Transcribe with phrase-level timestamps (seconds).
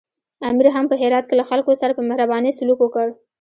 [0.49, 3.07] امیر هم په هرات کې له خلکو سره په مهربانۍ سلوک وکړ.